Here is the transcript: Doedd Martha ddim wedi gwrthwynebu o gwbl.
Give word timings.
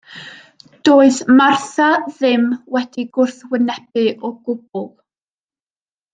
Doedd 0.87 1.19
Martha 1.41 1.89
ddim 2.05 2.47
wedi 2.79 3.05
gwrthwynebu 3.19 4.07
o 4.15 4.33
gwbl. 4.49 4.91